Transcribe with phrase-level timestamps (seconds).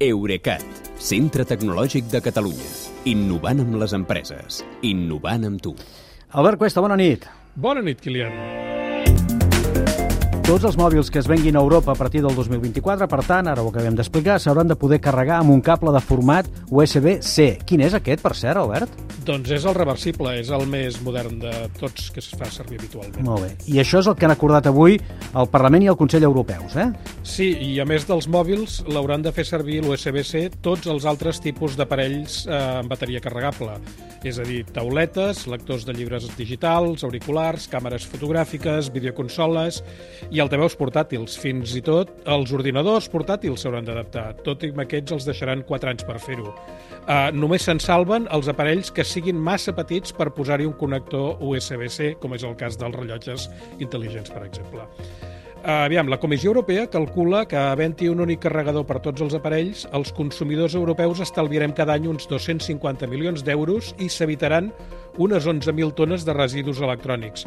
[0.00, 0.62] Eurecat,
[0.96, 2.70] centre tecnològic de Catalunya.
[3.10, 4.62] Innovant amb les empreses.
[4.80, 5.74] Innovant amb tu.
[6.40, 7.26] Albert Cuesta, bona nit.
[7.52, 8.32] Bona nit, Kilian.
[10.50, 13.60] Tots els mòbils que es venguin a Europa a partir del 2024, per tant, ara
[13.60, 17.50] ho acabem d'explicar, s'hauran de poder carregar amb un cable de format USB-C.
[17.68, 18.96] Quin és aquest, per cert, Albert?
[19.28, 23.20] Doncs és el reversible, és el més modern de tots que es fa servir habitualment.
[23.28, 23.52] Molt bé.
[23.68, 26.88] I això és el que han acordat avui el Parlament i el Consell Europeus, eh?
[27.20, 31.74] Sí, i a més dels mòbils l'hauran de fer servir l'USB-C tots els altres tipus
[31.76, 33.74] d'aparells eh, amb bateria carregable.
[34.24, 39.82] És a dir, tauletes, lectors de llibres digitals, auriculars, càmeres fotogràfiques, videoconsoles
[40.32, 41.36] i altaveus portàtils.
[41.40, 44.26] Fins i tot els ordinadors portàtils s'hauran d'adaptar.
[44.44, 46.54] Tot i amb aquests els deixaran 4 anys per fer-ho.
[47.00, 52.14] Uh, només se'n salven els aparells que siguin massa petits per posar-hi un connector USB-C,
[52.20, 53.48] com és el cas dels rellotges
[53.80, 54.88] intel·ligents, per exemple.
[55.62, 60.12] Aviam, la Comissió Europea calcula que havent-hi un únic carregador per tots els aparells, els
[60.16, 64.70] consumidors europeus estalviarem cada any uns 250 milions d'euros i s'evitaran
[65.20, 67.44] unes 11.000 tones de residus electrònics.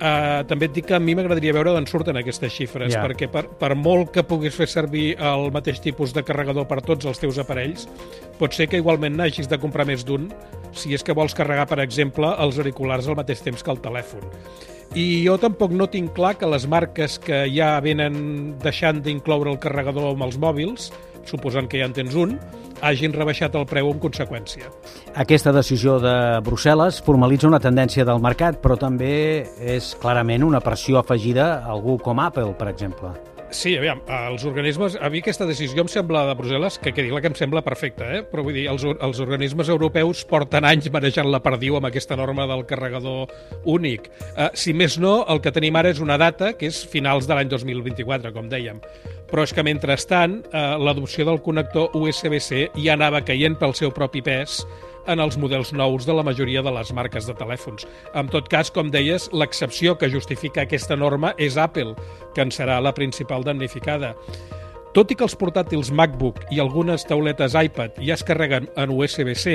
[0.00, 3.02] Uh, també et dic que a mi m'agradaria veure d'on surten aquestes xifres, Ja.
[3.04, 7.04] perquè per, per molt que puguis fer servir el mateix tipus de carregador per tots
[7.04, 7.84] els teus aparells,
[8.38, 10.30] pot ser que igualment n'hagis de comprar més d'un
[10.72, 14.26] si és que vols carregar, per exemple, els auriculars al mateix temps que el telèfon.
[14.98, 19.60] I jo tampoc no tinc clar que les marques que ja venen deixant d'incloure el
[19.62, 20.90] carregador amb els mòbils,
[21.28, 22.34] suposant que ja en tens un,
[22.82, 24.70] hagin rebaixat el preu en conseqüència.
[25.14, 26.14] Aquesta decisió de
[26.46, 31.98] Brussel·les formalitza una tendència del mercat, però també és clarament una pressió afegida a algú
[32.02, 33.14] com Apple, per exemple.
[33.50, 33.98] Sí, aviam,
[34.30, 34.94] els organismes...
[35.02, 38.06] A mi aquesta decisió em sembla de Brussel·les, que quedi clar que em sembla perfecta,
[38.14, 38.20] eh?
[38.26, 42.46] però vull dir, els, els organismes europeus porten anys manejant la perdiu amb aquesta norma
[42.50, 43.32] del carregador
[43.66, 44.06] únic.
[44.36, 47.34] Uh, si més no, el que tenim ara és una data, que és finals de
[47.34, 48.78] l'any 2024, com dèiem.
[49.30, 54.22] Però és que, mentrestant, uh, l'adopció del connector USB-C ja anava caient pel seu propi
[54.22, 54.60] pes
[55.10, 57.86] en els models nous de la majoria de les marques de telèfons.
[58.14, 61.94] En tot cas, com deies, l'excepció que justifica aquesta norma és Apple,
[62.34, 64.14] que en serà la principal damnificada.
[64.90, 69.52] Tot i que els portàtils MacBook i algunes tauletes iPad ja es carreguen en USB-C,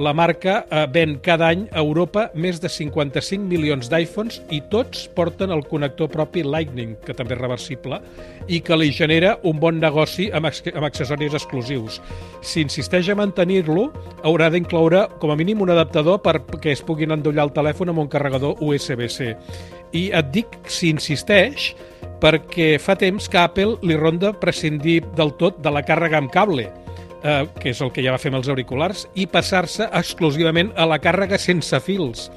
[0.00, 5.04] la marca eh, ven cada any a Europa més de 55 milions d'iPhones i tots
[5.12, 8.00] porten el connector propi Lightning, que també és reversible,
[8.48, 12.00] i que li genera un bon negoci amb, amb accessoris exclusius.
[12.40, 13.90] Si insisteix a mantenir-lo,
[14.24, 18.08] haurà d'incloure com a mínim un adaptador perquè es puguin endollar el telèfon amb un
[18.08, 19.34] carregador USB-C.
[19.92, 21.74] I et dic si insisteix,
[22.22, 26.68] perquè fa temps que Apple li ronda prescindir del tot de la càrrega amb cable,
[27.22, 30.86] eh, que és el que ja va fer amb els auriculars, i passar-se exclusivament a
[30.86, 32.30] la càrrega sense fils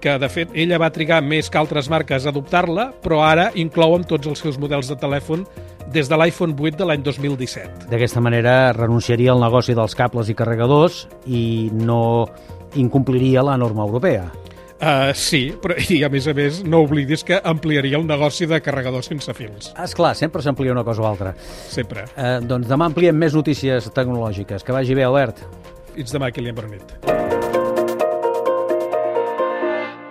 [0.00, 3.96] que de fet ella va trigar més que altres marques a adoptar-la, però ara inclou
[3.96, 5.44] amb tots els seus models de telèfon
[5.92, 7.88] des de l'iPhone 8 de l'any 2017.
[7.90, 12.28] D'aquesta manera renunciaria al negoci dels cables i carregadors i no
[12.76, 14.28] incompliria la norma europea.
[14.78, 18.60] Uh, sí, però i a més a més no oblidis que ampliaria el negoci de
[18.62, 21.34] carregadors sense fils, És clar, sempre s'amplia una cosa o altra.
[21.68, 22.04] sempre.
[22.16, 24.62] Eh, doncs demà ampliem més notícies tecnològiques.
[24.62, 25.42] Que vagi bé, Albert.
[25.96, 26.94] Fins demà, Kilian Bernit.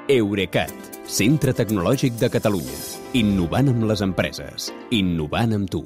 [0.10, 0.72] Eurecat,
[1.08, 2.78] centre tecnològic de Catalunya.
[3.20, 4.72] Innovant amb les empreses.
[4.92, 5.84] Innovant amb tu.